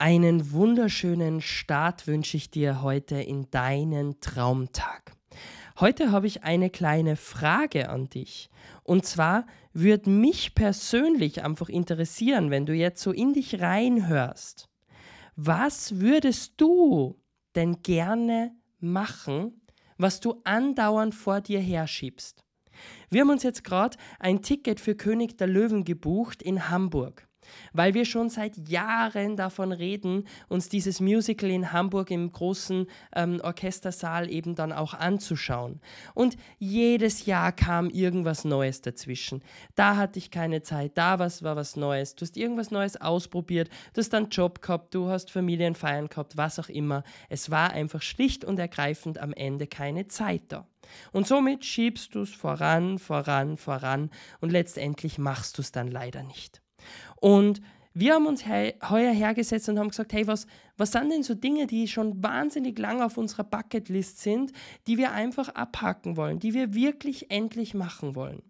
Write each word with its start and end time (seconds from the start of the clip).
Einen 0.00 0.52
wunderschönen 0.52 1.42
Start 1.42 2.06
wünsche 2.06 2.38
ich 2.38 2.50
dir 2.50 2.80
heute 2.80 3.16
in 3.16 3.50
deinen 3.50 4.18
Traumtag. 4.20 5.12
Heute 5.78 6.10
habe 6.10 6.26
ich 6.26 6.42
eine 6.42 6.70
kleine 6.70 7.16
Frage 7.16 7.90
an 7.90 8.08
dich. 8.08 8.48
Und 8.82 9.04
zwar 9.04 9.44
würde 9.74 10.08
mich 10.08 10.54
persönlich 10.54 11.44
einfach 11.44 11.68
interessieren, 11.68 12.50
wenn 12.50 12.64
du 12.64 12.72
jetzt 12.72 13.02
so 13.02 13.12
in 13.12 13.34
dich 13.34 13.60
reinhörst. 13.60 14.70
Was 15.36 16.00
würdest 16.00 16.54
du 16.56 17.20
denn 17.54 17.82
gerne 17.82 18.56
machen, 18.78 19.60
was 19.98 20.20
du 20.20 20.40
andauernd 20.44 21.14
vor 21.14 21.42
dir 21.42 21.60
herschiebst? 21.60 22.42
Wir 23.10 23.20
haben 23.20 23.30
uns 23.30 23.42
jetzt 23.42 23.64
gerade 23.64 23.98
ein 24.18 24.40
Ticket 24.40 24.80
für 24.80 24.94
König 24.94 25.36
der 25.36 25.48
Löwen 25.48 25.84
gebucht 25.84 26.42
in 26.42 26.70
Hamburg 26.70 27.28
weil 27.72 27.94
wir 27.94 28.04
schon 28.04 28.28
seit 28.28 28.68
Jahren 28.68 29.36
davon 29.36 29.72
reden, 29.72 30.26
uns 30.48 30.68
dieses 30.68 31.00
Musical 31.00 31.50
in 31.50 31.72
Hamburg 31.72 32.10
im 32.10 32.30
großen 32.30 32.86
ähm, 33.14 33.40
Orchestersaal 33.42 34.30
eben 34.30 34.54
dann 34.54 34.72
auch 34.72 34.94
anzuschauen. 34.94 35.80
Und 36.14 36.36
jedes 36.58 37.26
Jahr 37.26 37.52
kam 37.52 37.90
irgendwas 37.90 38.44
Neues 38.44 38.82
dazwischen. 38.82 39.42
Da 39.74 39.96
hatte 39.96 40.18
ich 40.18 40.30
keine 40.30 40.62
Zeit, 40.62 40.92
da 40.96 41.18
was 41.18 41.42
war 41.42 41.56
was 41.56 41.76
Neues. 41.76 42.14
Du 42.14 42.22
hast 42.22 42.36
irgendwas 42.36 42.70
Neues 42.70 43.00
ausprobiert, 43.00 43.68
du 43.94 44.00
hast 44.00 44.14
einen 44.14 44.28
Job 44.30 44.62
gehabt, 44.62 44.94
du 44.94 45.08
hast 45.08 45.30
Familienfeiern 45.30 46.08
gehabt, 46.08 46.36
was 46.36 46.58
auch 46.58 46.68
immer. 46.68 47.02
Es 47.28 47.50
war 47.50 47.70
einfach 47.72 48.02
schlicht 48.02 48.44
und 48.44 48.58
ergreifend 48.58 49.18
am 49.18 49.32
Ende 49.32 49.66
keine 49.66 50.06
Zeit 50.06 50.42
da. 50.48 50.66
Und 51.12 51.26
somit 51.26 51.64
schiebst 51.64 52.14
du 52.14 52.22
es 52.22 52.30
voran, 52.30 52.98
voran, 52.98 53.56
voran 53.56 54.10
und 54.40 54.50
letztendlich 54.50 55.18
machst 55.18 55.58
du 55.58 55.62
es 55.62 55.72
dann 55.72 55.88
leider 55.88 56.22
nicht. 56.22 56.62
Und 57.16 57.60
wir 57.92 58.14
haben 58.14 58.26
uns 58.26 58.46
he 58.46 58.74
heuer 58.88 59.12
hergesetzt 59.12 59.68
und 59.68 59.78
haben 59.78 59.88
gesagt, 59.88 60.12
hey, 60.12 60.26
was, 60.26 60.46
was 60.76 60.92
sind 60.92 61.10
denn 61.10 61.22
so 61.22 61.34
Dinge, 61.34 61.66
die 61.66 61.88
schon 61.88 62.22
wahnsinnig 62.22 62.78
lang 62.78 63.02
auf 63.02 63.16
unserer 63.16 63.44
Bucketlist 63.44 64.20
sind, 64.20 64.52
die 64.86 64.96
wir 64.96 65.12
einfach 65.12 65.48
abhaken 65.50 66.16
wollen, 66.16 66.38
die 66.38 66.54
wir 66.54 66.74
wirklich 66.74 67.30
endlich 67.30 67.74
machen 67.74 68.14
wollen. 68.14 68.42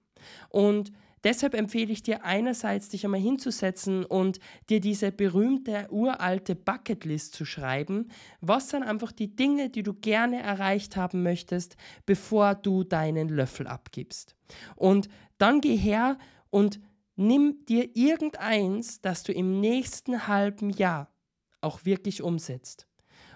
Und 0.50 0.92
deshalb 1.24 1.54
empfehle 1.54 1.90
ich 1.90 2.02
dir 2.02 2.22
einerseits, 2.22 2.90
dich 2.90 3.04
einmal 3.04 3.20
hinzusetzen 3.20 4.04
und 4.04 4.40
dir 4.68 4.80
diese 4.80 5.10
berühmte 5.10 5.86
uralte 5.90 6.54
Bucketlist 6.54 7.34
zu 7.34 7.46
schreiben. 7.46 8.08
Was 8.42 8.68
sind 8.68 8.82
einfach 8.82 9.10
die 9.10 9.34
Dinge, 9.34 9.70
die 9.70 9.82
du 9.82 9.94
gerne 9.94 10.42
erreicht 10.42 10.96
haben 10.96 11.22
möchtest, 11.22 11.78
bevor 12.04 12.54
du 12.54 12.84
deinen 12.84 13.30
Löffel 13.30 13.66
abgibst? 13.66 14.36
Und 14.76 15.08
dann 15.38 15.62
geh 15.62 15.76
her 15.76 16.18
und 16.50 16.78
Nimm 17.22 17.66
dir 17.66 17.94
irgendeins, 17.94 19.02
das 19.02 19.24
du 19.24 19.34
im 19.34 19.60
nächsten 19.60 20.26
halben 20.26 20.70
Jahr 20.70 21.12
auch 21.60 21.84
wirklich 21.84 22.22
umsetzt. 22.22 22.86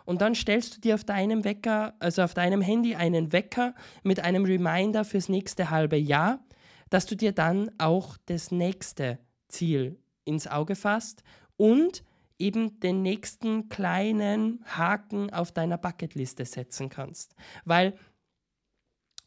Und 0.06 0.22
dann 0.22 0.34
stellst 0.34 0.74
du 0.74 0.80
dir 0.80 0.94
auf 0.94 1.04
deinem 1.04 1.44
Wecker, 1.44 1.92
also 1.98 2.22
auf 2.22 2.32
deinem 2.32 2.62
Handy 2.62 2.94
einen 2.94 3.30
Wecker 3.34 3.74
mit 4.02 4.20
einem 4.20 4.46
Reminder 4.46 5.04
fürs 5.04 5.28
nächste 5.28 5.68
halbe 5.68 5.98
Jahr, 5.98 6.42
dass 6.88 7.04
du 7.04 7.14
dir 7.14 7.32
dann 7.32 7.70
auch 7.76 8.16
das 8.24 8.50
nächste 8.50 9.18
Ziel 9.48 9.98
ins 10.24 10.46
Auge 10.46 10.76
fasst 10.76 11.22
und 11.58 12.04
eben 12.38 12.80
den 12.80 13.02
nächsten 13.02 13.68
kleinen 13.68 14.64
Haken 14.64 15.30
auf 15.30 15.52
deiner 15.52 15.76
Bucketliste 15.76 16.46
setzen 16.46 16.88
kannst. 16.88 17.34
Weil 17.66 17.98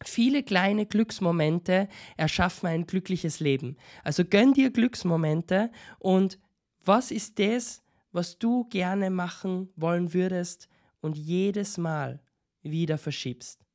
Viele 0.07 0.41
kleine 0.41 0.85
Glücksmomente 0.85 1.89
erschaffen 2.15 2.67
ein 2.67 2.87
glückliches 2.87 3.39
Leben. 3.39 3.75
Also 4.03 4.23
gönn 4.23 4.53
dir 4.53 4.71
Glücksmomente 4.71 5.69
und 5.99 6.39
was 6.83 7.11
ist 7.11 7.37
das, 7.39 7.83
was 8.11 8.39
du 8.39 8.63
gerne 8.69 9.09
machen 9.09 9.69
wollen 9.75 10.13
würdest 10.13 10.69
und 11.01 11.17
jedes 11.17 11.77
Mal 11.77 12.21
wieder 12.63 12.97
verschiebst. 12.97 13.65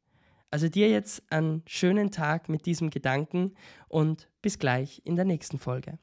Also 0.50 0.68
dir 0.68 0.88
jetzt 0.88 1.22
einen 1.30 1.62
schönen 1.66 2.10
Tag 2.10 2.48
mit 2.48 2.66
diesem 2.66 2.90
Gedanken 2.90 3.54
und 3.88 4.28
bis 4.40 4.58
gleich 4.58 5.02
in 5.04 5.16
der 5.16 5.26
nächsten 5.26 5.58
Folge. 5.58 5.98